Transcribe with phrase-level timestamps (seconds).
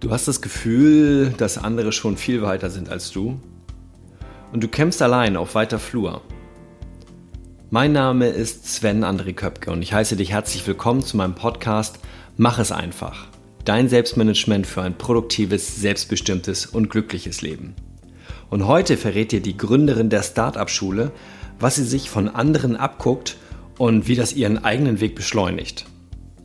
[0.00, 3.38] Du hast das Gefühl, dass andere schon viel weiter sind als du
[4.50, 6.22] und du kämpfst allein auf weiter Flur.
[7.68, 11.98] Mein Name ist Sven André Köpke und ich heiße dich herzlich willkommen zu meinem Podcast
[12.38, 13.26] Mach es einfach.
[13.66, 17.74] Dein Selbstmanagement für ein produktives, selbstbestimmtes und glückliches Leben.
[18.48, 21.12] Und heute verrät dir die Gründerin der Startup-Schule,
[21.58, 23.36] was sie sich von anderen abguckt
[23.76, 25.84] und wie das ihren eigenen Weg beschleunigt.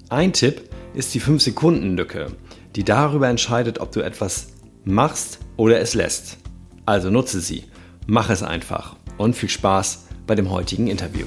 [0.10, 2.34] Ein Tipp ist die 5-Sekunden-Lücke
[2.76, 4.48] die darüber entscheidet, ob du etwas
[4.84, 6.38] machst oder es lässt.
[6.86, 7.64] Also nutze sie,
[8.06, 11.26] mach es einfach und viel Spaß bei dem heutigen Interview.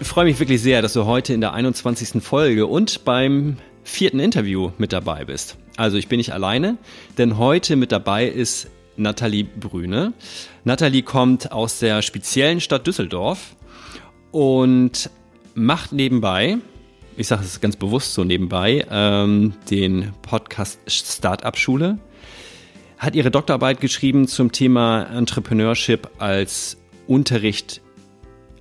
[0.00, 2.22] Ich freue mich wirklich sehr, dass du heute in der 21.
[2.22, 3.58] Folge und beim
[3.90, 5.56] vierten Interview mit dabei bist.
[5.76, 6.78] Also ich bin nicht alleine,
[7.18, 10.12] denn heute mit dabei ist Nathalie Brüne.
[10.64, 13.56] Nathalie kommt aus der speziellen Stadt Düsseldorf
[14.30, 15.10] und
[15.54, 16.58] macht nebenbei,
[17.16, 21.98] ich sage es ganz bewusst so nebenbei, ähm, den Podcast Startup Schule.
[22.96, 26.76] Hat ihre Doktorarbeit geschrieben zum Thema Entrepreneurship als
[27.08, 27.80] Unterricht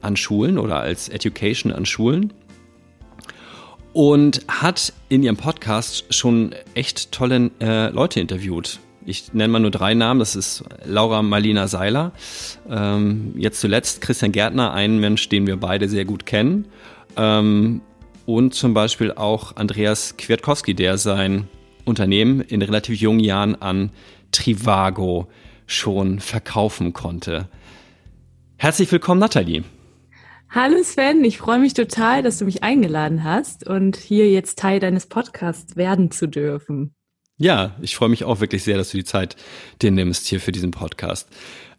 [0.02, 2.33] an Schulen oder als Education an Schulen
[3.93, 8.79] und hat in ihrem Podcast schon echt tolle äh, Leute interviewt.
[9.05, 10.19] Ich nenne mal nur drei Namen.
[10.19, 12.11] Das ist Laura Marlina Seiler,
[12.69, 16.67] ähm, jetzt zuletzt Christian Gärtner, ein Mensch, den wir beide sehr gut kennen.
[17.17, 17.81] Ähm,
[18.25, 21.47] und zum Beispiel auch Andreas Kwiatkowski, der sein
[21.85, 23.91] Unternehmen in relativ jungen Jahren an
[24.31, 25.27] Trivago
[25.65, 27.47] schon verkaufen konnte.
[28.57, 29.63] Herzlich willkommen, Nathalie.
[30.52, 34.80] Hallo Sven, ich freue mich total, dass du mich eingeladen hast und hier jetzt Teil
[34.80, 36.95] deines Podcasts werden zu dürfen.
[37.37, 39.36] Ja, ich freue mich auch wirklich sehr, dass du die Zeit
[39.82, 41.30] dir nimmst hier für diesen Podcast.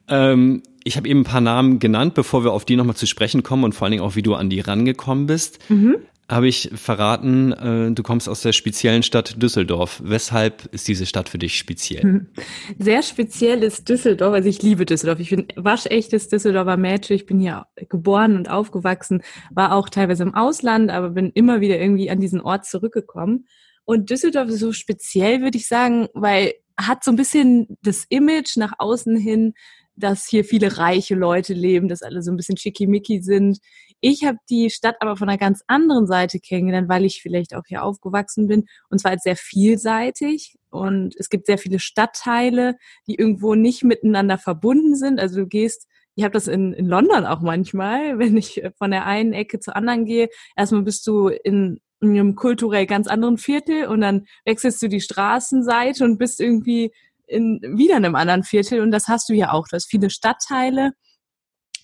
[0.08, 3.42] Ähm, ich habe eben ein paar Namen genannt, bevor wir auf die nochmal zu sprechen
[3.42, 5.58] kommen und vor allen Dingen auch, wie du an die rangekommen bist.
[5.68, 5.96] Mhm
[6.30, 10.00] habe ich verraten, äh, du kommst aus der speziellen Stadt Düsseldorf.
[10.04, 12.26] Weshalb ist diese Stadt für dich speziell?
[12.78, 14.32] Sehr speziell ist Düsseldorf.
[14.32, 15.18] Also ich liebe Düsseldorf.
[15.18, 17.16] Ich bin waschechtes Düsseldorfer Mädchen.
[17.16, 21.78] Ich bin hier geboren und aufgewachsen, war auch teilweise im Ausland, aber bin immer wieder
[21.80, 23.46] irgendwie an diesen Ort zurückgekommen.
[23.84, 28.56] Und Düsseldorf ist so speziell, würde ich sagen, weil hat so ein bisschen das Image
[28.56, 29.52] nach außen hin,
[29.96, 33.58] dass hier viele reiche Leute leben, dass alle so ein bisschen schickimicki sind.
[34.00, 37.64] Ich habe die Stadt aber von einer ganz anderen Seite kennengelernt, weil ich vielleicht auch
[37.66, 38.66] hier aufgewachsen bin.
[38.88, 40.56] Und zwar als sehr vielseitig.
[40.70, 45.20] Und es gibt sehr viele Stadtteile, die irgendwo nicht miteinander verbunden sind.
[45.20, 49.06] Also du gehst ich habe das in, in London auch manchmal, wenn ich von der
[49.06, 50.28] einen Ecke zur anderen gehe.
[50.56, 55.00] Erstmal bist du in, in einem kulturell ganz anderen Viertel und dann wechselst du die
[55.00, 56.92] Straßenseite und bist irgendwie
[57.26, 58.80] in wieder in einem anderen Viertel.
[58.80, 59.68] Und das hast du ja auch.
[59.68, 60.92] Du hast viele Stadtteile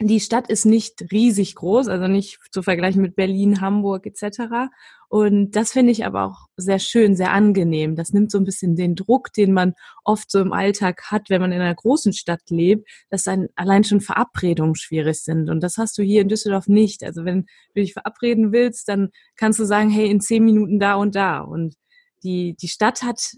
[0.00, 4.68] die Stadt ist nicht riesig groß, also nicht zu vergleichen mit Berlin, Hamburg etc.
[5.08, 7.96] Und das finde ich aber auch sehr schön, sehr angenehm.
[7.96, 9.74] Das nimmt so ein bisschen den Druck, den man
[10.04, 13.84] oft so im Alltag hat, wenn man in einer großen Stadt lebt, dass dann allein
[13.84, 15.48] schon Verabredungen schwierig sind.
[15.48, 17.02] Und das hast du hier in Düsseldorf nicht.
[17.02, 20.96] Also wenn du dich verabreden willst, dann kannst du sagen, hey, in zehn Minuten da
[20.96, 21.40] und da.
[21.40, 21.74] Und
[22.22, 23.36] die, die Stadt hat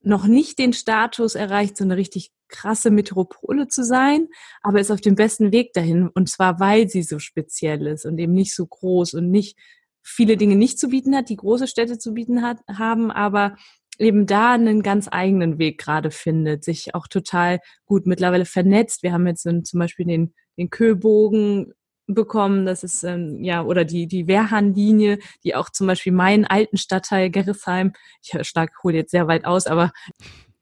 [0.00, 4.28] noch nicht den Status erreicht, so eine richtig krasse Metropole zu sein,
[4.62, 6.08] aber ist auf dem besten Weg dahin.
[6.08, 9.58] Und zwar, weil sie so speziell ist und eben nicht so groß und nicht
[10.02, 13.56] viele Dinge nicht zu bieten hat, die große Städte zu bieten hat, haben, aber
[13.98, 19.02] eben da einen ganz eigenen Weg gerade findet, sich auch total gut mittlerweile vernetzt.
[19.02, 21.74] Wir haben jetzt zum Beispiel den, den Köbogen
[22.06, 26.78] bekommen, das ist ähm, ja oder die die Wehrhahnlinie, die auch zum Beispiel meinen alten
[26.78, 27.92] Stadtteil Gerresheim,
[28.22, 29.92] ich stark hole jetzt sehr weit aus, aber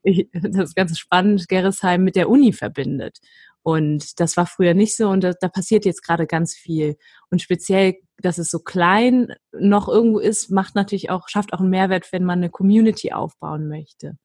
[0.33, 3.19] das ist ganz spannend, Gerresheim mit der Uni verbindet.
[3.63, 6.95] Und das war früher nicht so und da, da passiert jetzt gerade ganz viel.
[7.29, 11.69] Und speziell, dass es so klein noch irgendwo ist, macht natürlich auch, schafft auch einen
[11.69, 14.17] Mehrwert, wenn man eine Community aufbauen möchte.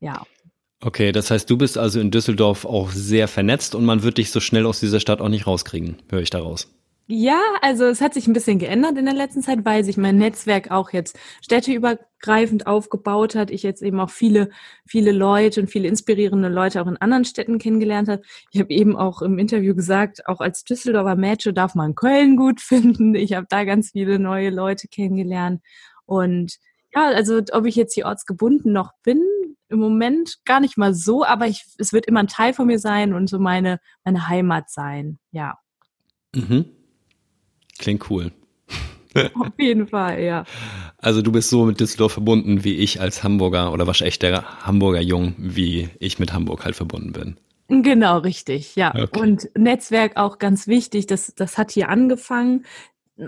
[0.00, 0.24] Ja.
[0.84, 4.30] Okay, das heißt, du bist also in Düsseldorf auch sehr vernetzt und man wird dich
[4.30, 6.68] so schnell aus dieser Stadt auch nicht rauskriegen, höre ich daraus.
[7.14, 10.16] Ja, also es hat sich ein bisschen geändert in der letzten Zeit, weil sich mein
[10.16, 13.50] Netzwerk auch jetzt städteübergreifend aufgebaut hat.
[13.50, 14.48] Ich jetzt eben auch viele,
[14.86, 18.22] viele Leute und viele inspirierende Leute auch in anderen Städten kennengelernt habe.
[18.50, 22.60] Ich habe eben auch im Interview gesagt, auch als Düsseldorfer Mädchen darf man Köln gut
[22.62, 23.14] finden.
[23.14, 25.60] Ich habe da ganz viele neue Leute kennengelernt.
[26.06, 26.56] Und
[26.94, 29.20] ja, also ob ich jetzt hier ortsgebunden noch bin,
[29.68, 32.78] im Moment gar nicht mal so, aber ich, es wird immer ein Teil von mir
[32.78, 35.58] sein und so meine, meine Heimat sein, ja.
[36.34, 36.81] Mhm.
[37.82, 38.30] Klingt cool.
[39.34, 40.44] Auf jeden Fall, ja.
[40.98, 45.34] Also du bist so mit Düsseldorf verbunden wie ich als Hamburger oder waschechter Hamburger Jung,
[45.36, 47.36] wie ich mit Hamburg halt verbunden bin.
[47.68, 48.94] Genau, richtig, ja.
[48.94, 49.20] Okay.
[49.20, 52.64] Und Netzwerk auch ganz wichtig, das, das hat hier angefangen.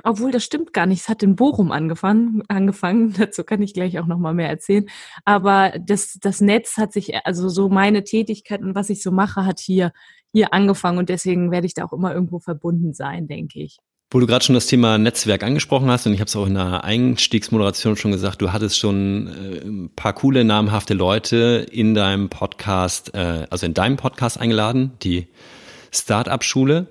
[0.05, 1.01] Obwohl, das stimmt gar nicht.
[1.01, 2.43] Es hat in Bochum angefangen.
[2.47, 3.13] angefangen.
[3.19, 4.87] Dazu kann ich gleich auch noch mal mehr erzählen.
[5.25, 9.45] Aber das, das Netz hat sich, also so meine Tätigkeit und was ich so mache,
[9.45, 9.93] hat hier,
[10.33, 10.99] hier angefangen.
[10.99, 13.79] Und deswegen werde ich da auch immer irgendwo verbunden sein, denke ich.
[14.11, 16.55] Wo du gerade schon das Thema Netzwerk angesprochen hast, und ich habe es auch in
[16.55, 22.29] der Einstiegsmoderation schon gesagt, du hattest schon äh, ein paar coole, namhafte Leute in deinem
[22.29, 25.27] Podcast, äh, also in deinem Podcast eingeladen, die
[25.93, 26.87] Startup-Schule.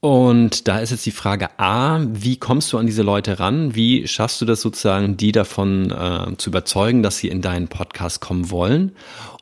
[0.00, 3.74] Und da ist jetzt die Frage A, wie kommst du an diese Leute ran?
[3.74, 8.22] Wie schaffst du das sozusagen, die davon äh, zu überzeugen, dass sie in deinen Podcast
[8.22, 8.92] kommen wollen?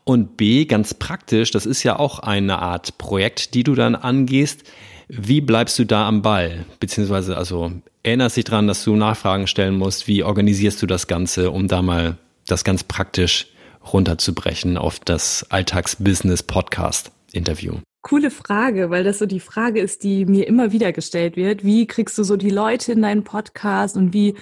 [0.03, 4.65] Und B, ganz praktisch, das ist ja auch eine Art Projekt, die du dann angehst.
[5.09, 6.67] Wie bleibst du da am Ball?
[6.81, 7.73] Beziehungsweise, also
[8.03, 10.07] erinnerst dich dran, dass du Nachfragen stellen musst.
[10.07, 13.47] Wie organisierst du das Ganze, um da mal das ganz praktisch
[13.93, 17.77] runterzubrechen auf das Alltagsbusiness-Podcast-Interview?
[18.03, 21.65] Coole Frage, weil das so die Frage ist, die mir immer wieder gestellt wird.
[21.65, 24.35] Wie kriegst du so die Leute in deinen Podcast und wie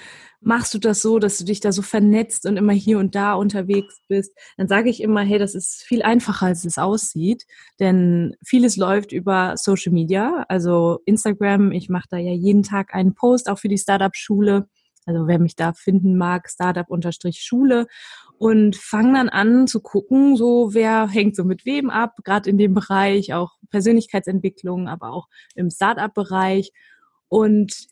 [0.46, 3.34] machst du das so, dass du dich da so vernetzt und immer hier und da
[3.34, 7.46] unterwegs bist, dann sage ich immer, hey, das ist viel einfacher, als es aussieht,
[7.80, 11.72] denn vieles läuft über Social Media, also Instagram.
[11.72, 14.68] Ich mache da ja jeden Tag einen Post, auch für die Startup-Schule.
[15.04, 17.86] Also wer mich da finden mag, Startup-Schule
[18.38, 22.58] und fange dann an zu gucken, so wer hängt so mit wem ab, gerade in
[22.58, 25.26] dem Bereich, auch Persönlichkeitsentwicklung, aber auch
[25.56, 26.70] im Startup-Bereich
[27.28, 27.88] und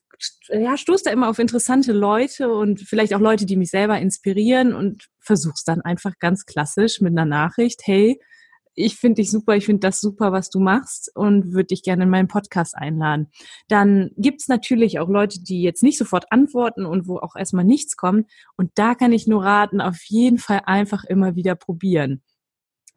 [0.48, 4.74] ja, stoße da immer auf interessante Leute und vielleicht auch Leute, die mich selber inspirieren
[4.74, 8.20] und versuch's dann einfach ganz klassisch mit einer Nachricht, hey,
[8.76, 12.04] ich finde dich super, ich finde das super, was du machst und würde dich gerne
[12.04, 13.28] in meinen Podcast einladen.
[13.68, 17.96] Dann gibt's natürlich auch Leute, die jetzt nicht sofort antworten und wo auch erstmal nichts
[17.96, 18.28] kommt.
[18.56, 22.22] Und da kann ich nur raten, auf jeden Fall einfach immer wieder probieren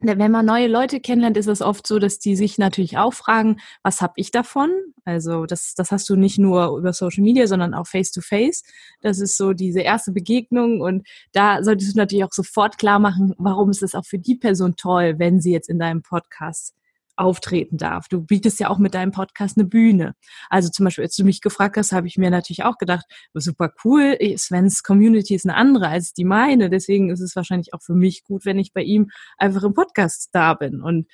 [0.00, 3.58] wenn man neue Leute kennenlernt, ist es oft so, dass die sich natürlich auch fragen,
[3.82, 4.70] was habe ich davon?
[5.04, 8.62] Also das, das hast du nicht nur über Social Media, sondern auch face-to-face.
[8.62, 8.64] -face.
[9.00, 13.34] Das ist so diese erste Begegnung und da solltest du natürlich auch sofort klar machen,
[13.38, 16.77] warum ist es auch für die Person toll, wenn sie jetzt in deinem Podcast
[17.18, 18.08] auftreten darf.
[18.08, 20.14] Du bietest ja auch mit deinem Podcast eine Bühne.
[20.48, 23.72] Also zum Beispiel, als du mich gefragt hast, habe ich mir natürlich auch gedacht, super
[23.84, 26.70] cool, Svens Community ist eine andere als die meine.
[26.70, 30.30] Deswegen ist es wahrscheinlich auch für mich gut, wenn ich bei ihm einfach im Podcast
[30.32, 30.80] da bin.
[30.80, 31.08] Und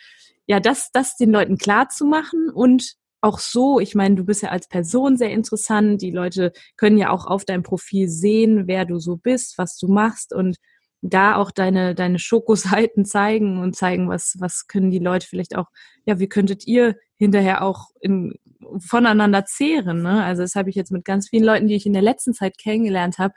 [0.47, 4.43] ja, das, das den Leuten klar zu machen und auch so, ich meine, du bist
[4.43, 6.03] ja als Person sehr interessant.
[6.03, 9.89] Die Leute können ja auch auf deinem Profil sehen, wer du so bist, was du
[9.89, 10.59] machst und
[11.07, 15.67] da auch deine, deine Schokoseiten zeigen und zeigen, was, was können die Leute vielleicht auch,
[16.07, 18.35] ja, wie könntet ihr hinterher auch in,
[18.79, 20.03] voneinander zehren.
[20.03, 20.25] Ne?
[20.25, 22.59] Also das habe ich jetzt mit ganz vielen Leuten, die ich in der letzten Zeit
[22.59, 23.35] kennengelernt habe,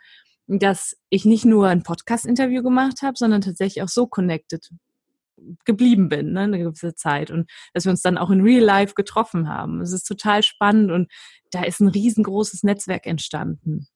[0.47, 4.69] dass ich nicht nur ein Podcast-Interview gemacht habe, sondern tatsächlich auch so connected
[5.65, 8.95] geblieben bin, ne, eine gewisse Zeit und dass wir uns dann auch in Real Life
[8.95, 9.81] getroffen haben.
[9.81, 11.11] Es ist total spannend und
[11.51, 13.87] da ist ein riesengroßes Netzwerk entstanden.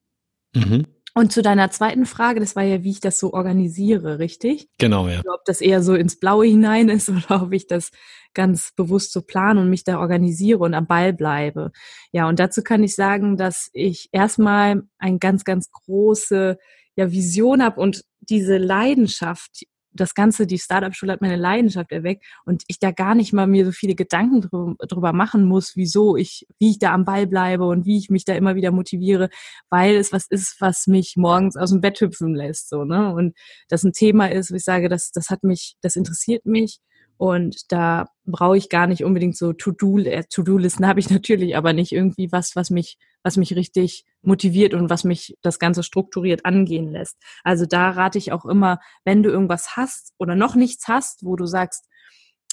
[0.53, 0.85] Mhm.
[1.13, 4.69] Und zu deiner zweiten Frage, das war ja, wie ich das so organisiere, richtig?
[4.77, 5.21] Genau, ja.
[5.27, 7.91] Ob das eher so ins Blaue hinein ist oder ob ich das
[8.33, 11.71] ganz bewusst so plane und mich da organisiere und am Ball bleibe.
[12.13, 16.57] Ja, und dazu kann ich sagen, dass ich erstmal eine ganz, ganz große
[16.95, 22.63] ja, Vision habe und diese Leidenschaft, das Ganze, die Startup-Schule hat meine Leidenschaft erweckt und
[22.67, 26.47] ich da gar nicht mal mir so viele Gedanken drüber, drüber machen muss, wieso ich,
[26.59, 29.29] wie ich da am Ball bleibe und wie ich mich da immer wieder motiviere,
[29.69, 33.13] weil es was ist, was mich morgens aus dem Bett hüpfen lässt, so, ne?
[33.13, 33.35] Und
[33.69, 36.79] das ein Thema ist, wo ich sage, das, das hat mich, das interessiert mich
[37.21, 41.91] und da brauche ich gar nicht unbedingt so äh, To-Do-Listen habe ich natürlich, aber nicht
[41.91, 46.91] irgendwie was, was mich, was mich richtig motiviert und was mich das Ganze strukturiert angehen
[46.91, 47.17] lässt.
[47.43, 51.35] Also da rate ich auch immer, wenn du irgendwas hast oder noch nichts hast, wo
[51.35, 51.85] du sagst,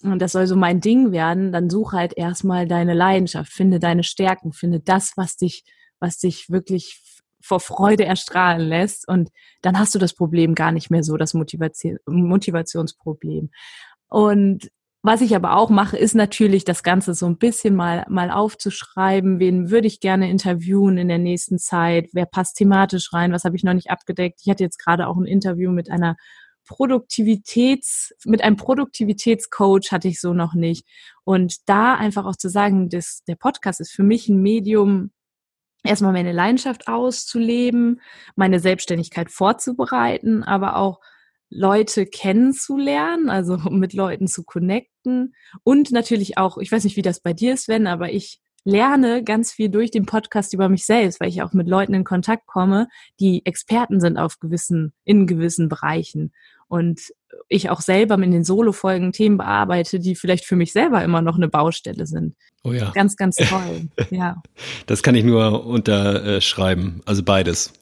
[0.03, 4.53] das soll so mein Ding werden, dann suche halt erstmal deine Leidenschaft, finde deine Stärken,
[4.53, 5.65] finde das, was dich,
[5.99, 7.01] was dich wirklich
[7.41, 9.31] vor Freude erstrahlen lässt und
[9.63, 13.49] dann hast du das Problem gar nicht mehr so, das Motivation, Motivationsproblem.
[14.09, 14.69] Und
[15.03, 19.39] was ich aber auch mache, ist natürlich das Ganze so ein bisschen mal, mal aufzuschreiben.
[19.39, 22.09] Wen würde ich gerne interviewen in der nächsten Zeit?
[22.13, 23.33] Wer passt thematisch rein?
[23.33, 24.41] Was habe ich noch nicht abgedeckt?
[24.43, 26.17] Ich hatte jetzt gerade auch ein Interview mit einer
[26.67, 30.87] Produktivitäts, mit einem Produktivitätscoach hatte ich so noch nicht.
[31.25, 35.11] Und da einfach auch zu sagen, dass der Podcast ist für mich ein Medium,
[35.83, 38.01] erstmal meine Leidenschaft auszuleben,
[38.37, 41.01] meine Selbstständigkeit vorzubereiten, aber auch
[41.51, 47.21] Leute kennenzulernen, also mit Leuten zu connecten und natürlich auch, ich weiß nicht, wie das
[47.21, 51.21] bei dir ist, Sven, aber ich lerne ganz viel durch den Podcast über mich selbst,
[51.21, 52.89] weil ich auch mit Leuten in Kontakt komme,
[53.19, 56.33] die Experten sind auf gewissen, in gewissen Bereichen.
[56.69, 57.01] Und
[57.49, 61.37] ich auch selber in den Solo-Folgen Themen bearbeite, die vielleicht für mich selber immer noch
[61.37, 62.35] eine Baustelle sind.
[62.63, 62.91] Oh ja.
[62.91, 63.89] Ganz, ganz toll.
[64.11, 64.43] ja.
[64.87, 67.01] Das kann ich nur unterschreiben.
[67.07, 67.73] Also beides.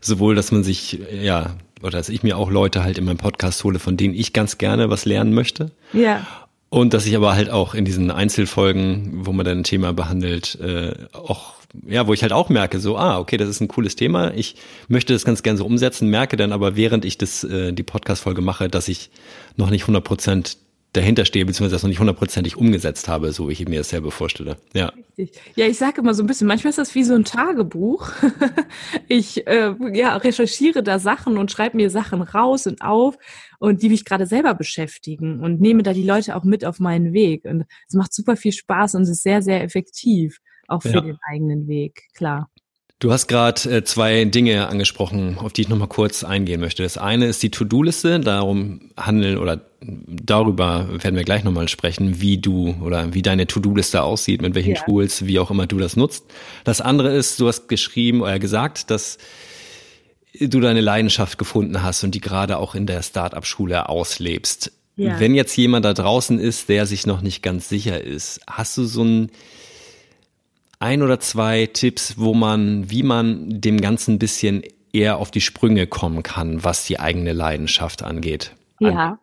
[0.00, 3.62] Sowohl, dass man sich, ja, oder dass ich mir auch Leute halt in meinem Podcast
[3.64, 5.70] hole, von denen ich ganz gerne was lernen möchte.
[5.92, 6.26] Ja.
[6.68, 10.58] Und dass ich aber halt auch in diesen Einzelfolgen, wo man dann ein Thema behandelt,
[10.60, 11.54] äh, auch,
[11.86, 14.32] ja, wo ich halt auch merke, so, ah, okay, das ist ein cooles Thema.
[14.34, 14.56] Ich
[14.88, 18.40] möchte das ganz gerne so umsetzen, merke dann aber, während ich das, äh, die Podcast-Folge
[18.40, 19.10] mache, dass ich
[19.56, 20.56] noch nicht 100 Prozent
[20.92, 24.10] dahinter stehe, beziehungsweise das noch nicht hundertprozentig umgesetzt habe, so wie ich mir das selber
[24.10, 24.56] vorstelle.
[24.74, 24.92] Ja.
[25.16, 25.40] Richtig.
[25.56, 28.10] Ja, ich sage immer so ein bisschen, manchmal ist das wie so ein Tagebuch.
[29.08, 33.16] ich äh, ja, recherchiere da Sachen und schreibe mir Sachen raus und auf
[33.58, 37.14] und die mich gerade selber beschäftigen und nehme da die Leute auch mit auf meinen
[37.14, 37.44] Weg.
[37.46, 41.00] Und es macht super viel Spaß und es ist sehr, sehr effektiv, auch für ja.
[41.00, 42.50] den eigenen Weg, klar.
[42.98, 46.84] Du hast gerade äh, zwei Dinge angesprochen, auf die ich nochmal kurz eingehen möchte.
[46.84, 49.71] Das eine ist die To-Do-Liste, darum handeln oder
[50.06, 54.74] darüber werden wir gleich nochmal sprechen, wie du oder wie deine To-Do-Liste aussieht, mit welchen
[54.74, 54.82] ja.
[54.82, 56.24] Tools, wie auch immer du das nutzt.
[56.64, 59.18] Das andere ist, du hast geschrieben oder gesagt, dass
[60.38, 64.72] du deine Leidenschaft gefunden hast und die gerade auch in der Start-up-Schule auslebst.
[64.96, 65.18] Ja.
[65.18, 68.84] Wenn jetzt jemand da draußen ist, der sich noch nicht ganz sicher ist, hast du
[68.84, 69.30] so ein
[70.78, 75.40] ein oder zwei Tipps, wo man, wie man dem Ganzen ein bisschen eher auf die
[75.40, 78.52] Sprünge kommen kann, was die eigene Leidenschaft angeht?
[78.80, 79.18] Ja,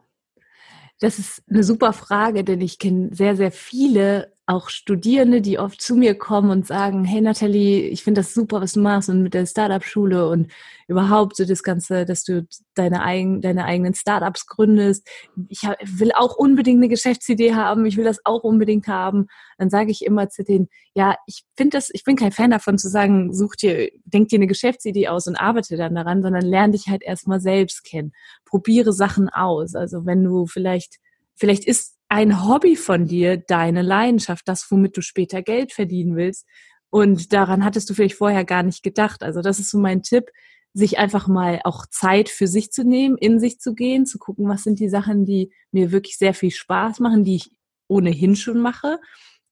[1.00, 5.80] das ist eine super Frage, denn ich kenne sehr, sehr viele auch Studierende, die oft
[5.80, 9.22] zu mir kommen und sagen, hey Nathalie, ich finde das super, was du machst und
[9.22, 10.52] mit der Startup-Schule und
[10.88, 15.08] überhaupt so das Ganze, dass du deine, eigen, deine eigenen Startups gründest.
[15.50, 19.28] Ich will auch unbedingt eine Geschäftsidee haben, ich will das auch unbedingt haben.
[19.60, 22.80] Dann sage ich immer zu denen, ja, ich finde das, ich bin kein Fan davon
[22.80, 26.72] zu sagen, such dir, denk dir eine Geschäftsidee aus und arbeite dann daran, sondern lerne
[26.72, 28.14] dich halt erstmal selbst kennen.
[28.46, 29.76] Probiere Sachen aus.
[29.76, 30.96] Also wenn du vielleicht,
[31.36, 36.46] vielleicht ist ein Hobby von dir, deine Leidenschaft, das, womit du später Geld verdienen willst.
[36.90, 39.22] Und daran hattest du vielleicht vorher gar nicht gedacht.
[39.22, 40.32] Also das ist so mein Tipp,
[40.74, 44.48] sich einfach mal auch Zeit für sich zu nehmen, in sich zu gehen, zu gucken,
[44.50, 47.52] was sind die Sachen, die mir wirklich sehr viel Spaß machen, die ich
[47.88, 49.00] ohnehin schon mache.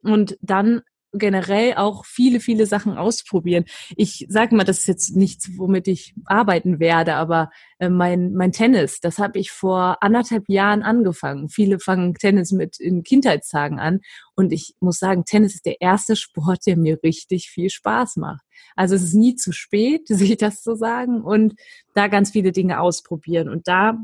[0.02, 0.82] Und dann
[1.18, 3.66] generell auch viele, viele Sachen ausprobieren.
[3.96, 8.52] Ich sage mal, das ist jetzt nichts, womit ich arbeiten werde, aber äh, mein, mein
[8.52, 11.50] Tennis, das habe ich vor anderthalb Jahren angefangen.
[11.50, 14.00] Viele fangen Tennis mit in Kindheitstagen an
[14.36, 18.46] und ich muss sagen, Tennis ist der erste Sport, der mir richtig viel Spaß macht.
[18.76, 21.56] Also es ist nie zu spät, sich das zu sagen und
[21.94, 23.50] da ganz viele Dinge ausprobieren.
[23.50, 23.98] Und da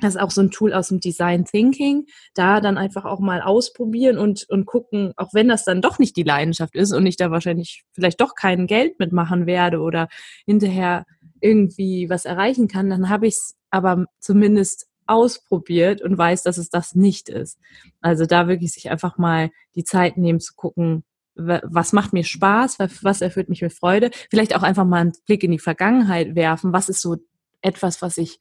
[0.00, 2.06] das ist auch so ein Tool aus dem Design Thinking.
[2.34, 6.16] Da dann einfach auch mal ausprobieren und, und gucken, auch wenn das dann doch nicht
[6.16, 10.08] die Leidenschaft ist und ich da wahrscheinlich vielleicht doch kein Geld mitmachen werde oder
[10.46, 11.06] hinterher
[11.40, 16.70] irgendwie was erreichen kann, dann habe ich es aber zumindest ausprobiert und weiß, dass es
[16.70, 17.58] das nicht ist.
[18.00, 21.04] Also da wirklich sich einfach mal die Zeit nehmen zu gucken,
[21.36, 24.10] was macht mir Spaß, was erfüllt mich mit Freude.
[24.30, 26.72] Vielleicht auch einfach mal einen Blick in die Vergangenheit werfen.
[26.72, 27.16] Was ist so
[27.60, 28.38] etwas, was ich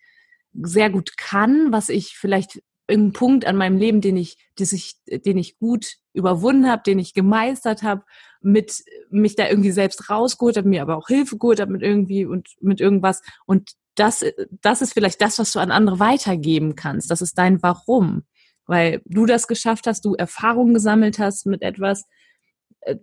[0.53, 5.37] sehr gut kann, was ich vielleicht irgendeinen Punkt an meinem Leben, den ich, ich, den
[5.37, 8.03] ich gut überwunden habe, den ich gemeistert habe,
[8.41, 12.25] mit mich da irgendwie selbst rausgeholt habe, mir aber auch Hilfe geholt habe mit irgendwie
[12.25, 13.21] und mit irgendwas.
[13.45, 14.23] Und das,
[14.61, 17.09] das ist vielleicht das, was du an andere weitergeben kannst.
[17.09, 18.23] Das ist dein Warum.
[18.65, 22.05] Weil du das geschafft hast, du Erfahrungen gesammelt hast mit etwas,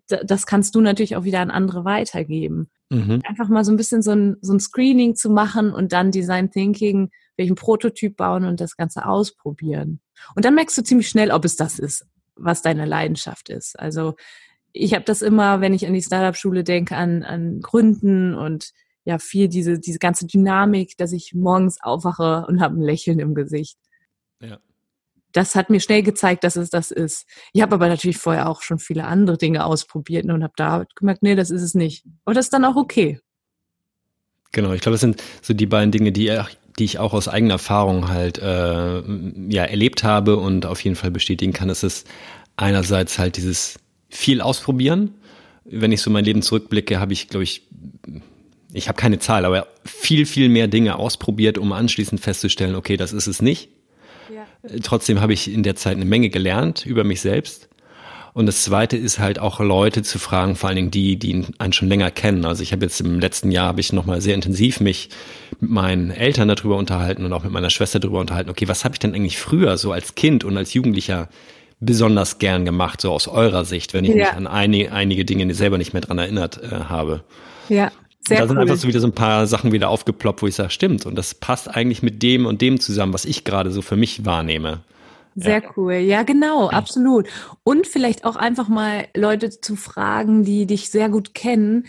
[0.06, 2.70] das kannst du natürlich auch wieder an andere weitergeben.
[2.90, 3.22] Mhm.
[3.24, 6.50] Einfach mal so ein bisschen so ein, so ein Screening zu machen und dann Design
[6.50, 7.10] Thinking
[7.40, 10.00] welchen Prototyp bauen und das Ganze ausprobieren.
[10.36, 12.06] Und dann merkst du ziemlich schnell, ob es das ist,
[12.36, 13.78] was deine Leidenschaft ist.
[13.78, 14.14] Also
[14.72, 18.72] ich habe das immer, wenn ich an die Startup-Schule denke, an, an Gründen und
[19.04, 23.34] ja, viel diese, diese ganze Dynamik, dass ich morgens aufwache und habe ein Lächeln im
[23.34, 23.78] Gesicht.
[24.42, 24.58] Ja.
[25.32, 27.26] Das hat mir schnell gezeigt, dass es das ist.
[27.52, 31.22] Ich habe aber natürlich vorher auch schon viele andere Dinge ausprobiert und habe da gemerkt,
[31.22, 32.04] nee, das ist es nicht.
[32.24, 33.20] Aber das ist dann auch okay.
[34.52, 36.40] Genau, ich glaube, das sind so die beiden Dinge, die
[36.78, 39.02] die ich auch aus eigener Erfahrung halt äh,
[39.48, 42.04] ja erlebt habe und auf jeden Fall bestätigen kann, ist es
[42.56, 45.14] einerseits halt dieses viel ausprobieren.
[45.64, 47.68] Wenn ich so mein Leben zurückblicke, habe ich, glaube ich,
[48.72, 53.12] ich habe keine Zahl, aber viel, viel mehr Dinge ausprobiert, um anschließend festzustellen, okay, das
[53.12, 53.68] ist es nicht.
[54.82, 57.70] Trotzdem habe ich in der Zeit eine Menge gelernt über mich selbst
[58.32, 61.72] und das Zweite ist halt auch Leute zu fragen, vor allen Dingen die, die einen
[61.72, 62.44] schon länger kennen.
[62.44, 65.08] Also ich habe jetzt im letzten Jahr habe ich nochmal sehr intensiv mich
[65.60, 68.50] mit meinen Eltern darüber unterhalten und auch mit meiner Schwester darüber unterhalten.
[68.50, 71.28] Okay, was habe ich denn eigentlich früher so als Kind und als Jugendlicher
[71.80, 74.16] besonders gern gemacht, so aus eurer Sicht, wenn ich ja.
[74.16, 77.24] mich an einige, einige Dinge selber nicht mehr dran erinnert äh, habe.
[77.68, 77.90] Ja,
[78.26, 78.48] sehr da cool.
[78.48, 81.06] sind einfach so wieder so ein paar Sachen wieder aufgeploppt, wo ich sage, stimmt.
[81.06, 84.24] Und das passt eigentlich mit dem und dem zusammen, was ich gerade so für mich
[84.24, 84.80] wahrnehme.
[85.36, 85.70] Sehr ja.
[85.76, 85.94] cool.
[85.94, 87.28] Ja, genau, absolut.
[87.62, 91.86] Und vielleicht auch einfach mal Leute zu fragen, die dich sehr gut kennen,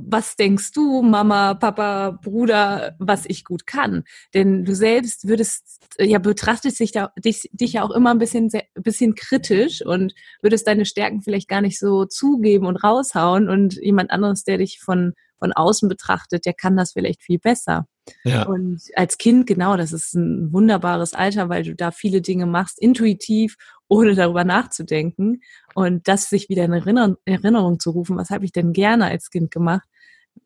[0.00, 4.04] was denkst du, Mama, Papa, Bruder, was ich gut kann?
[4.32, 8.48] Denn du selbst würdest, ja, betrachtest dich, da, dich, dich ja auch immer ein bisschen,
[8.52, 13.74] ein bisschen kritisch und würdest deine Stärken vielleicht gar nicht so zugeben und raushauen und
[13.74, 17.86] jemand anderes, der dich von, von außen betrachtet, der kann das vielleicht viel besser.
[18.24, 18.44] Ja.
[18.44, 22.78] Und als Kind, genau, das ist ein wunderbares Alter, weil du da viele Dinge machst,
[22.78, 23.56] intuitiv,
[23.88, 25.40] ohne darüber nachzudenken.
[25.74, 29.30] Und das sich wieder in Erinnerung, Erinnerung zu rufen, was habe ich denn gerne als
[29.30, 29.86] Kind gemacht?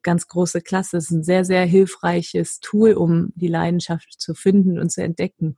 [0.03, 0.97] Ganz große Klasse.
[0.97, 5.57] Das ist ein sehr, sehr hilfreiches Tool, um die Leidenschaft zu finden und zu entdecken.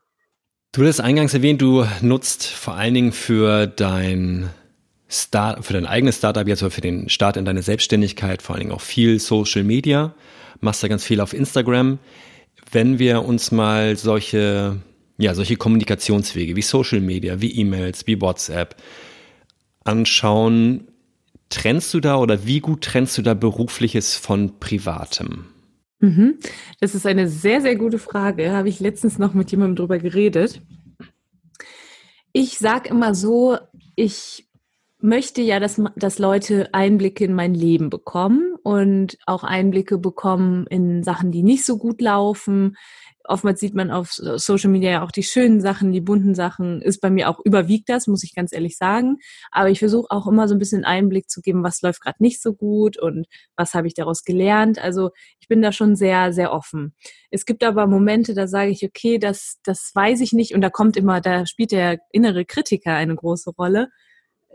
[0.73, 4.51] Du hast eingangs erwähnt, du nutzt vor allen Dingen für dein
[5.09, 8.65] Start, für dein eigenes Startup jetzt oder für den Start in deine Selbstständigkeit vor allen
[8.65, 10.15] Dingen auch viel Social Media,
[10.61, 11.99] machst da ganz viel auf Instagram.
[12.71, 14.81] Wenn wir uns mal solche,
[15.19, 18.77] ja, solche Kommunikationswege wie Social Media, wie E-Mails, wie WhatsApp,
[19.85, 20.89] anschauen,
[21.51, 25.47] trennst du da oder wie gut trennst du da berufliches von privatem?
[26.01, 26.39] Mhm.
[26.81, 28.53] Das ist eine sehr, sehr gute Frage.
[28.53, 30.61] Habe ich letztens noch mit jemandem drüber geredet.
[32.33, 33.59] Ich sage immer so,
[33.95, 34.49] ich
[35.05, 41.03] möchte ja, dass, dass Leute Einblicke in mein Leben bekommen und auch Einblicke bekommen in
[41.03, 42.77] Sachen, die nicht so gut laufen,
[43.25, 46.81] oftmals sieht man auf Social Media ja auch die schönen Sachen, die bunten Sachen.
[46.83, 49.19] Ist bei mir auch überwiegt das, muss ich ganz ehrlich sagen.
[49.51, 52.41] Aber ich versuche auch immer so ein bisschen Einblick zu geben, was läuft gerade nicht
[52.41, 54.79] so gut und was habe ich daraus gelernt.
[54.79, 56.95] Also ich bin da schon sehr, sehr offen.
[57.31, 60.55] Es gibt aber Momente, da sage ich, okay, das, das weiß ich nicht.
[60.55, 63.89] Und da kommt immer, da spielt der innere Kritiker eine große Rolle,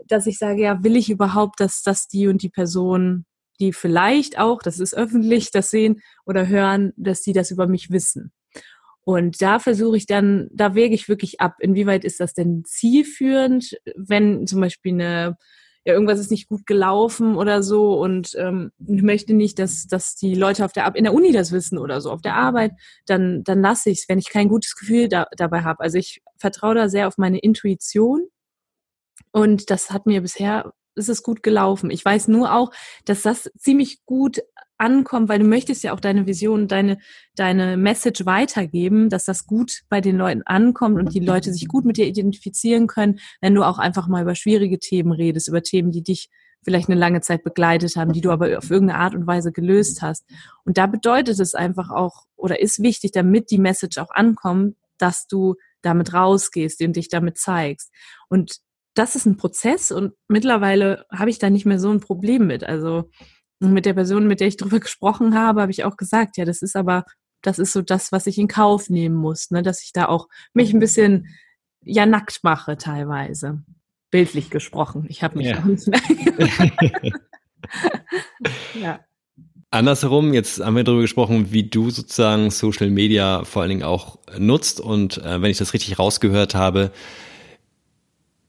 [0.06, 3.24] dass ich sage, ja, will ich überhaupt, dass das die und die Person
[3.60, 7.90] die vielleicht auch, das ist öffentlich, das sehen oder hören, dass die das über mich
[7.90, 8.32] wissen.
[9.02, 13.76] Und da versuche ich dann, da wege ich wirklich ab, inwieweit ist das denn zielführend,
[13.96, 15.36] wenn zum Beispiel eine,
[15.84, 20.14] ja, irgendwas ist nicht gut gelaufen oder so und ähm, ich möchte nicht, dass, dass
[20.14, 22.72] die Leute auf der in der Uni das wissen oder so, auf der Arbeit,
[23.06, 25.80] dann, dann lasse ich es, wenn ich kein gutes Gefühl da, dabei habe.
[25.80, 28.28] Also ich vertraue da sehr auf meine Intuition
[29.32, 31.90] und das hat mir bisher ist es gut gelaufen.
[31.90, 32.72] Ich weiß nur auch,
[33.04, 34.40] dass das ziemlich gut
[34.78, 36.98] ankommt, weil du möchtest ja auch deine Vision, deine,
[37.36, 41.84] deine Message weitergeben, dass das gut bei den Leuten ankommt und die Leute sich gut
[41.84, 45.92] mit dir identifizieren können, wenn du auch einfach mal über schwierige Themen redest, über Themen,
[45.92, 46.30] die dich
[46.62, 50.02] vielleicht eine lange Zeit begleitet haben, die du aber auf irgendeine Art und Weise gelöst
[50.02, 50.24] hast.
[50.64, 55.26] Und da bedeutet es einfach auch oder ist wichtig, damit die Message auch ankommt, dass
[55.26, 57.90] du damit rausgehst und dich damit zeigst.
[58.28, 58.60] Und
[59.00, 62.64] das ist ein Prozess und mittlerweile habe ich da nicht mehr so ein Problem mit.
[62.64, 63.08] Also
[63.58, 66.60] mit der Person, mit der ich darüber gesprochen habe, habe ich auch gesagt, ja, das
[66.60, 67.06] ist aber,
[67.40, 69.62] das ist so das, was ich in Kauf nehmen muss, ne?
[69.62, 71.28] dass ich da auch mich ein bisschen
[71.82, 73.62] ja nackt mache teilweise.
[74.10, 75.06] Bildlich gesprochen.
[75.08, 75.64] Ich habe mich ja.
[75.64, 75.88] nicht
[78.74, 79.00] ja.
[79.70, 84.18] Andersherum, jetzt haben wir darüber gesprochen, wie du sozusagen Social Media vor allen Dingen auch
[84.36, 84.78] nutzt.
[84.78, 86.90] Und äh, wenn ich das richtig rausgehört habe,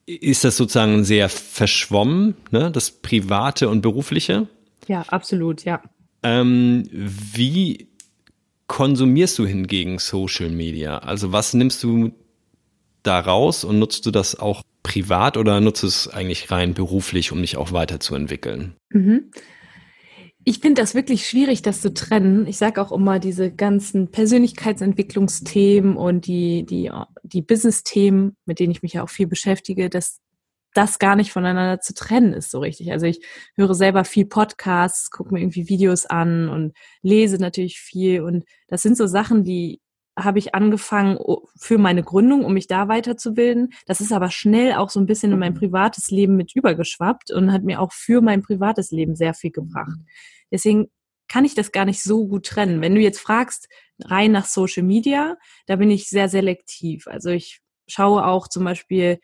[0.06, 2.72] ist das sozusagen sehr verschwommen, ne?
[2.72, 4.48] das Private und Berufliche?
[4.88, 5.82] Ja, absolut, ja.
[6.24, 7.88] Ähm, wie
[8.68, 11.00] konsumierst du hingegen Social Media?
[11.00, 12.12] Also was nimmst du
[13.04, 17.42] da raus und nutzt du das auch privat oder nutzt es eigentlich rein beruflich, um
[17.42, 18.76] dich auch weiterzuentwickeln?
[18.90, 19.32] Mhm.
[20.44, 22.48] Ich finde das wirklich schwierig, das zu trennen.
[22.48, 26.92] Ich sage auch immer, diese ganzen Persönlichkeitsentwicklungsthemen und die, die,
[27.24, 30.20] die Business-Themen, mit denen ich mich ja auch viel beschäftige, das
[30.74, 32.92] das gar nicht voneinander zu trennen ist so richtig.
[32.92, 33.22] Also ich
[33.56, 38.22] höre selber viel Podcasts, gucke mir irgendwie Videos an und lese natürlich viel.
[38.22, 39.82] Und das sind so Sachen, die
[40.18, 41.18] habe ich angefangen
[41.58, 43.74] für meine Gründung, um mich da weiterzubilden.
[43.86, 47.52] Das ist aber schnell auch so ein bisschen in mein privates Leben mit übergeschwappt und
[47.52, 49.98] hat mir auch für mein privates Leben sehr viel gebracht.
[50.52, 50.88] Deswegen
[51.28, 52.82] kann ich das gar nicht so gut trennen.
[52.82, 57.08] Wenn du jetzt fragst, rein nach Social Media, da bin ich sehr selektiv.
[57.08, 59.20] Also ich schaue auch zum Beispiel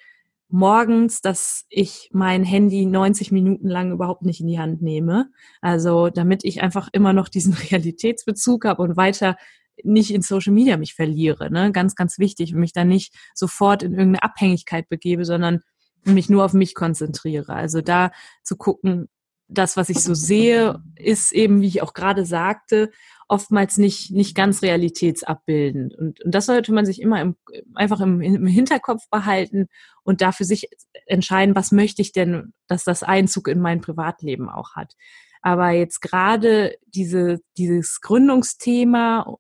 [0.50, 5.30] morgens, dass ich mein Handy 90 Minuten lang überhaupt nicht in die Hand nehme.
[5.62, 9.36] Also damit ich einfach immer noch diesen Realitätsbezug habe und weiter
[9.84, 11.52] nicht in Social Media mich verliere.
[11.52, 11.72] Ne?
[11.72, 15.62] Ganz, ganz wichtig und mich dann nicht sofort in irgendeine Abhängigkeit begebe, sondern
[16.04, 17.54] mich nur auf mich konzentriere.
[17.54, 18.12] Also da
[18.44, 19.10] zu gucken,
[19.48, 22.92] das, was ich so sehe, ist eben, wie ich auch gerade sagte,
[23.28, 25.96] oftmals nicht, nicht ganz realitätsabbildend.
[25.96, 27.36] Und, und das sollte man sich immer im,
[27.76, 29.68] einfach im, im Hinterkopf behalten
[30.04, 30.70] und da für sich
[31.06, 34.94] entscheiden, was möchte ich denn, dass das Einzug in mein Privatleben auch hat.
[35.42, 39.38] Aber jetzt gerade diese, dieses Gründungsthema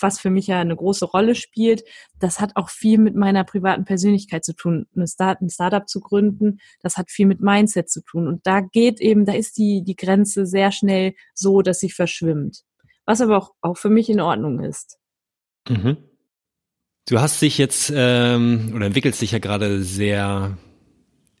[0.00, 1.84] was für mich ja eine große Rolle spielt,
[2.18, 4.86] das hat auch viel mit meiner privaten Persönlichkeit zu tun.
[4.94, 8.28] Eine Start, ein Startup zu gründen, das hat viel mit Mindset zu tun.
[8.28, 12.62] Und da geht eben, da ist die, die Grenze sehr schnell so, dass sie verschwimmt.
[13.04, 14.98] Was aber auch, auch für mich in Ordnung ist.
[15.68, 15.96] Mhm.
[17.06, 20.56] Du hast dich jetzt ähm, oder entwickelst dich ja gerade sehr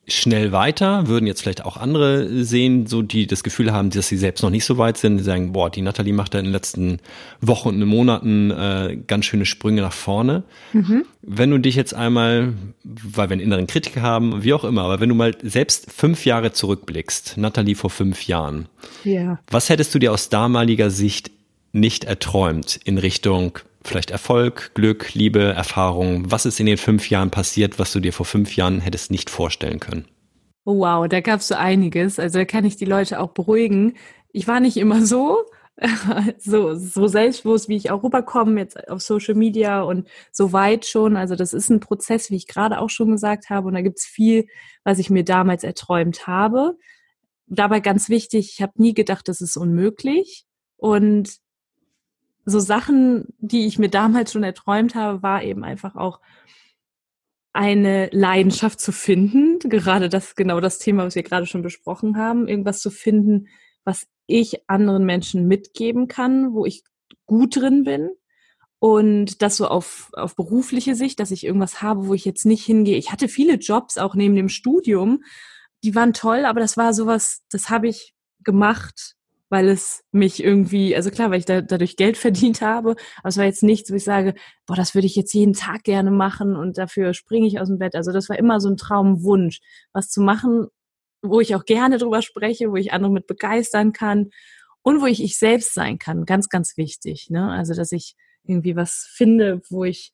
[0.06, 4.16] schnell weiter, würden jetzt vielleicht auch andere sehen, so die das Gefühl haben, dass sie
[4.16, 6.52] selbst noch nicht so weit sind, die sagen, boah, die Nathalie macht da in den
[6.52, 6.98] letzten
[7.40, 10.44] Wochen und Monaten äh, ganz schöne Sprünge nach vorne.
[10.72, 11.04] Mhm.
[11.22, 15.00] Wenn du dich jetzt einmal, weil wir einen inneren Kritiker haben, wie auch immer, aber
[15.00, 18.68] wenn du mal selbst fünf Jahre zurückblickst, Nathalie vor fünf Jahren,
[19.04, 19.38] ja.
[19.50, 21.30] was hättest du dir aus damaliger Sicht
[21.72, 26.30] nicht erträumt in Richtung vielleicht Erfolg, Glück, Liebe, Erfahrung?
[26.30, 29.30] Was ist in den fünf Jahren passiert, was du dir vor fünf Jahren hättest nicht
[29.30, 30.06] vorstellen können?
[30.64, 32.18] Wow, da gab es so einiges.
[32.18, 33.94] Also da kann ich die Leute auch beruhigen.
[34.32, 35.44] Ich war nicht immer so,
[36.38, 41.16] so, so selbstbewusst, wie ich auch rüberkomme, jetzt auf Social Media und so weit schon.
[41.16, 43.68] Also das ist ein Prozess, wie ich gerade auch schon gesagt habe.
[43.68, 44.46] Und da gibt es viel,
[44.84, 46.76] was ich mir damals erträumt habe.
[47.46, 50.46] Dabei ganz wichtig, ich habe nie gedacht, das ist unmöglich.
[50.76, 51.43] Und
[52.44, 56.20] so Sachen, die ich mir damals schon erträumt habe, war eben einfach auch
[57.52, 59.58] eine Leidenschaft zu finden.
[59.60, 62.48] Gerade das, genau das Thema, was wir gerade schon besprochen haben.
[62.48, 63.48] Irgendwas zu finden,
[63.84, 66.82] was ich anderen Menschen mitgeben kann, wo ich
[67.26, 68.10] gut drin bin.
[68.80, 72.64] Und das so auf, auf berufliche Sicht, dass ich irgendwas habe, wo ich jetzt nicht
[72.64, 72.98] hingehe.
[72.98, 75.22] Ich hatte viele Jobs auch neben dem Studium.
[75.84, 79.14] Die waren toll, aber das war sowas, das habe ich gemacht,
[79.50, 83.36] weil es mich irgendwie, also klar, weil ich da, dadurch Geld verdient habe, aber es
[83.36, 84.34] war jetzt nichts, wo ich sage,
[84.66, 87.78] boah, das würde ich jetzt jeden Tag gerne machen und dafür springe ich aus dem
[87.78, 87.94] Bett.
[87.94, 89.60] Also das war immer so ein Traumwunsch,
[89.92, 90.68] was zu machen,
[91.22, 94.30] wo ich auch gerne drüber spreche, wo ich andere mit begeistern kann
[94.82, 96.26] und wo ich ich selbst sein kann.
[96.26, 97.30] Ganz, ganz wichtig.
[97.30, 97.50] Ne?
[97.50, 100.12] Also, dass ich irgendwie was finde, wo ich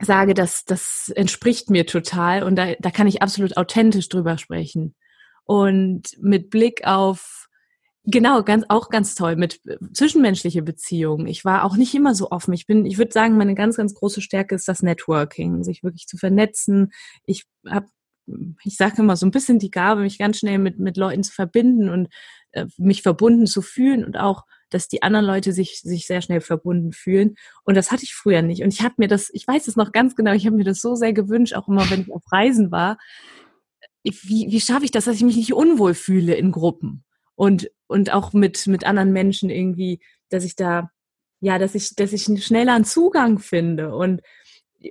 [0.00, 4.94] sage, dass das entspricht mir total und da, da kann ich absolut authentisch drüber sprechen.
[5.44, 7.48] Und mit Blick auf
[8.04, 11.26] Genau, ganz, auch ganz toll mit äh, zwischenmenschliche Beziehungen.
[11.26, 12.54] Ich war auch nicht immer so offen.
[12.54, 16.06] Ich bin, ich würde sagen, meine ganz, ganz große Stärke ist das Networking, sich wirklich
[16.06, 16.92] zu vernetzen.
[17.26, 17.88] Ich habe,
[18.64, 21.32] ich sage immer so ein bisschen die Gabe, mich ganz schnell mit, mit Leuten zu
[21.32, 22.08] verbinden und
[22.52, 26.40] äh, mich verbunden zu fühlen und auch, dass die anderen Leute sich, sich sehr schnell
[26.40, 27.34] verbunden fühlen.
[27.64, 28.62] Und das hatte ich früher nicht.
[28.62, 30.80] Und ich habe mir das, ich weiß es noch ganz genau, ich habe mir das
[30.80, 32.98] so sehr gewünscht, auch immer, wenn ich auf Reisen war.
[34.04, 37.04] Wie, wie schaffe ich das, dass ich mich nicht unwohl fühle in Gruppen?
[37.40, 39.98] und, und auch mit, mit anderen Menschen irgendwie,
[40.28, 40.90] dass ich da,
[41.40, 42.40] ja, dass ich, dass ich einen
[42.84, 43.94] Zugang finde.
[43.96, 44.22] Und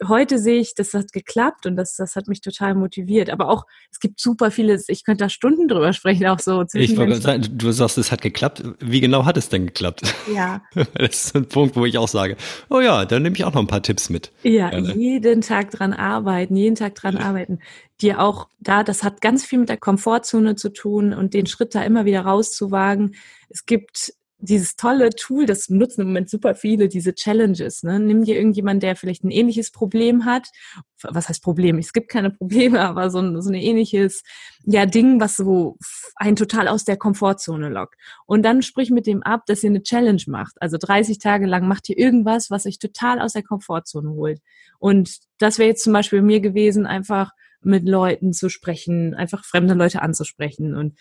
[0.08, 3.30] heute sehe ich, das hat geklappt und das, das hat mich total motiviert.
[3.30, 6.64] Aber auch, es gibt super viele, ich könnte da Stunden drüber sprechen, auch so.
[6.74, 8.64] Ich wollte sagen, du sagst, es hat geklappt.
[8.80, 10.02] Wie genau hat es denn geklappt?
[10.34, 10.62] Ja.
[11.00, 12.36] Das ist ein Punkt, wo ich auch sage,
[12.70, 14.32] oh ja, dann nehme ich auch noch ein paar Tipps mit.
[14.44, 14.96] Ja, Gerne.
[14.96, 17.60] jeden Tag dran arbeiten, jeden Tag dran arbeiten.
[18.02, 21.76] Dir auch da, das hat ganz viel mit der Komfortzone zu tun und den Schritt
[21.76, 23.16] da immer wieder rauszuwagen.
[23.50, 27.84] Es gibt dieses tolle Tool, das nutzen im Moment super viele, diese Challenges.
[27.84, 28.00] Ne?
[28.00, 30.48] Nimm dir irgendjemand, der vielleicht ein ähnliches Problem hat.
[31.04, 31.78] Was heißt Problem?
[31.78, 34.24] Es gibt keine Probleme, aber so ein, so ein ähnliches
[34.64, 35.78] ja, Ding, was so
[36.16, 37.96] einen total aus der Komfortzone lockt.
[38.26, 40.56] Und dann sprich mit dem ab, dass ihr eine Challenge macht.
[40.62, 44.40] Also 30 Tage lang macht ihr irgendwas, was euch total aus der Komfortzone holt.
[44.80, 49.74] Und das wäre jetzt zum Beispiel mir gewesen, einfach mit Leuten zu sprechen, einfach fremde
[49.74, 50.98] Leute anzusprechen und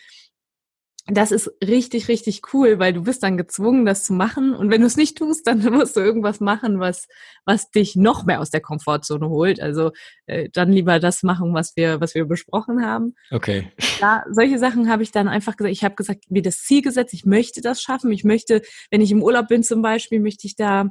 [1.11, 4.55] das ist richtig, richtig cool, weil du bist dann gezwungen, das zu machen.
[4.55, 7.09] Und wenn du es nicht tust, dann musst du irgendwas machen, was,
[7.47, 9.61] was dich noch mehr aus der Komfortzone holt.
[9.61, 9.93] Also
[10.27, 13.15] äh, dann lieber das machen, was wir, was wir besprochen haben.
[13.31, 13.73] Okay.
[14.01, 15.73] Ja, solche Sachen habe ich dann einfach gesagt.
[15.73, 18.13] Ich habe gesagt, mir das Ziel gesetzt, ich möchte das schaffen.
[18.13, 20.91] Ich möchte, wenn ich im Urlaub bin zum Beispiel, möchte ich da,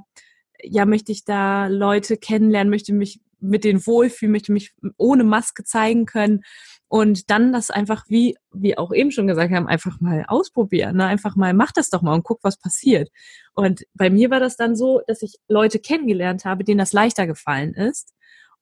[0.63, 5.63] ja, möchte ich da Leute kennenlernen, möchte mich mit denen wohlfühlen, möchte mich ohne Maske
[5.63, 6.41] zeigen können
[6.89, 10.97] und dann das einfach, wie wie auch eben schon gesagt haben, einfach mal ausprobieren.
[10.97, 11.05] Ne?
[11.05, 13.09] Einfach mal, mach das doch mal und guck, was passiert.
[13.53, 17.27] Und bei mir war das dann so, dass ich Leute kennengelernt habe, denen das leichter
[17.27, 18.13] gefallen ist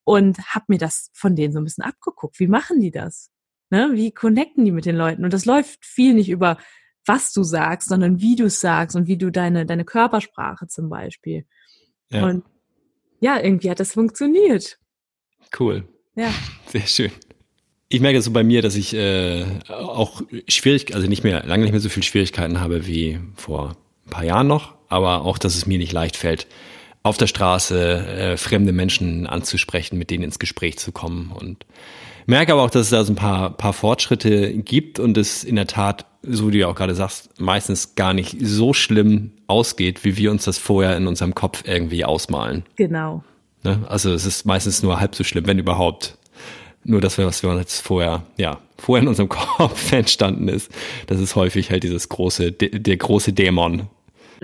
[0.03, 2.39] und habe mir das von denen so ein bisschen abgeguckt.
[2.39, 3.29] Wie machen die das?
[3.69, 3.91] Ne?
[3.93, 5.23] Wie connecten die mit den Leuten?
[5.23, 6.57] Und das läuft viel nicht über
[7.07, 11.45] was du sagst, sondern wie du sagst und wie du deine, deine Körpersprache zum Beispiel.
[12.09, 12.25] Ja.
[12.25, 12.43] Und
[13.19, 14.79] ja, irgendwie hat das funktioniert.
[15.59, 15.87] Cool.
[16.15, 16.33] Ja.
[16.67, 17.11] Sehr schön.
[17.87, 21.71] Ich merke so bei mir, dass ich äh, auch schwierig, also nicht mehr, lange nicht
[21.71, 23.75] mehr so viel Schwierigkeiten habe wie vor
[24.07, 26.47] ein paar Jahren noch, aber auch, dass es mir nicht leicht fällt,
[27.03, 31.31] auf der Straße äh, fremde Menschen anzusprechen, mit denen ins Gespräch zu kommen.
[31.31, 31.65] Und
[32.25, 35.55] merke aber auch, dass es da so ein paar, paar Fortschritte gibt und es in
[35.55, 40.03] der Tat, so wie du ja auch gerade sagst, meistens gar nicht so schlimm ausgeht,
[40.03, 42.63] wie wir uns das vorher in unserem Kopf irgendwie ausmalen.
[42.75, 43.23] Genau.
[43.63, 43.83] Ne?
[43.87, 46.17] Also es ist meistens nur halb so schlimm, wenn überhaupt.
[46.87, 50.71] Nur das, was wir jetzt vorher, ja, vorher in unserem Kopf entstanden ist,
[51.07, 53.89] das ist häufig halt dieses große, der große Dämon,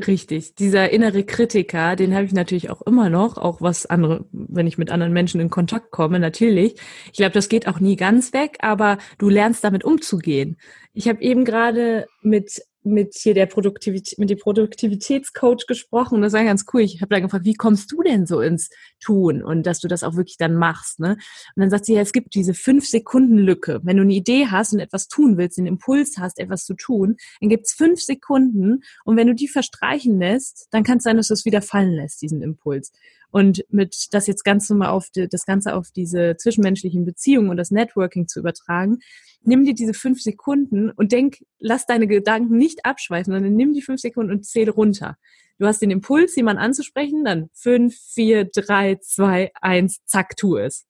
[0.08, 4.66] Richtig, dieser innere Kritiker, den habe ich natürlich auch immer noch, auch was andere, wenn
[4.66, 6.76] ich mit anderen Menschen in Kontakt komme, natürlich.
[7.08, 10.58] Ich glaube, das geht auch nie ganz weg, aber du lernst damit umzugehen.
[10.94, 16.34] Ich habe eben gerade mit mit hier der Produktivität, mit dem Produktivitätscoach gesprochen und das
[16.34, 16.82] war ganz cool.
[16.82, 20.04] Ich habe dann gefragt, wie kommst du denn so ins Tun und dass du das
[20.04, 21.18] auch wirklich dann machst, ne?
[21.56, 23.80] Und dann sagt sie, ja, es gibt diese fünf Sekunden Lücke.
[23.84, 27.18] Wenn du eine Idee hast und etwas tun willst, einen Impuls hast, etwas zu tun,
[27.40, 31.28] dann gibt's fünf Sekunden und wenn du die verstreichen lässt, dann kann es sein, dass
[31.28, 32.92] du es wieder fallen lässt, diesen Impuls.
[33.32, 37.58] Und mit das jetzt ganz normal auf die, das Ganze auf diese zwischenmenschlichen Beziehungen und
[37.58, 39.00] das Networking zu übertragen,
[39.44, 43.82] nimm dir diese fünf Sekunden und denk, lass deine Gedanken nicht abschweifen, sondern nimm die
[43.82, 45.18] fünf Sekunden und zähl runter.
[45.58, 50.86] Du hast den Impuls, jemanden anzusprechen, dann fünf, vier, drei, zwei, eins, zack, tu es.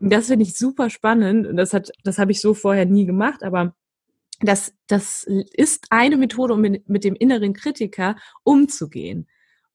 [0.00, 3.06] Und das finde ich super spannend und das hat, das habe ich so vorher nie
[3.06, 3.74] gemacht, aber
[4.40, 9.26] das, das ist eine Methode, um mit, mit dem inneren Kritiker umzugehen.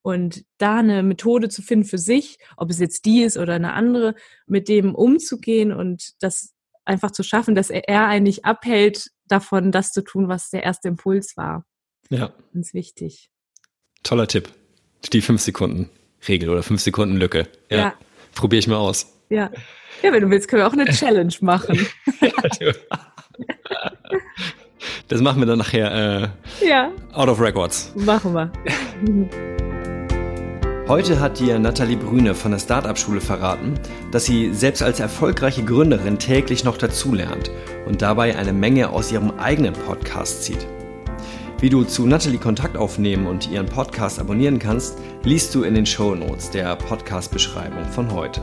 [0.03, 3.73] Und da eine Methode zu finden für sich, ob es jetzt die ist oder eine
[3.73, 4.15] andere,
[4.47, 6.53] mit dem umzugehen und das
[6.85, 11.37] einfach zu schaffen, dass er eigentlich abhält, davon das zu tun, was der erste Impuls
[11.37, 11.65] war.
[12.09, 12.33] Ja.
[12.53, 13.29] Ganz wichtig.
[14.03, 14.49] Toller Tipp.
[15.13, 15.89] Die fünf Sekunden
[16.27, 17.47] Regel oder fünf Sekunden Lücke.
[17.69, 17.77] Ja.
[17.77, 17.93] ja.
[18.35, 19.07] Probiere ich mal aus.
[19.29, 19.49] Ja.
[20.01, 21.87] Ja, wenn du willst, können wir auch eine Challenge machen.
[25.07, 26.91] das machen wir dann nachher äh, ja.
[27.13, 27.93] out of records.
[27.95, 28.51] Machen wir.
[30.87, 33.75] Heute hat dir Nathalie Brüne von der Startup-Schule verraten,
[34.11, 37.51] dass sie selbst als erfolgreiche Gründerin täglich noch dazulernt
[37.85, 40.65] und dabei eine Menge aus ihrem eigenen Podcast zieht.
[41.59, 45.85] Wie du zu Nathalie Kontakt aufnehmen und ihren Podcast abonnieren kannst, liest du in den
[45.85, 48.41] Show Notes der Podcast-Beschreibung von heute.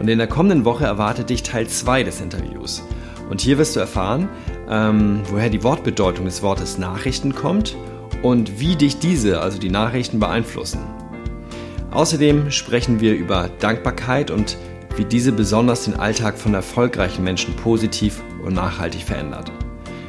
[0.00, 2.82] Und in der kommenden Woche erwartet dich Teil 2 des Interviews.
[3.30, 4.28] Und hier wirst du erfahren,
[4.68, 7.76] ähm, woher die Wortbedeutung des Wortes Nachrichten kommt
[8.22, 10.80] und wie dich diese, also die Nachrichten, beeinflussen.
[11.90, 14.56] Außerdem sprechen wir über Dankbarkeit und
[14.96, 19.50] wie diese besonders den Alltag von erfolgreichen Menschen positiv und nachhaltig verändert.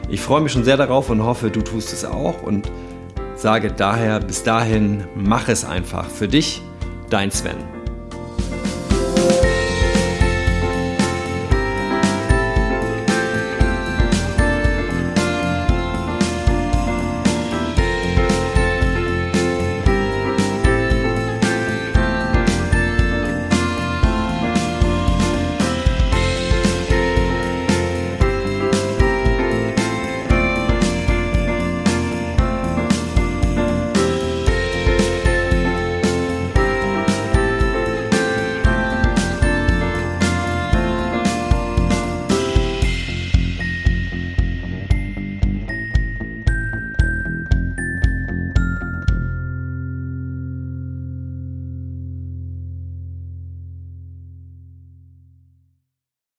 [0.10, 2.72] Ich freue mich schon sehr darauf und hoffe, du tust es auch und
[3.36, 6.62] sage daher bis dahin, mach es einfach für dich,
[7.10, 7.81] dein Sven.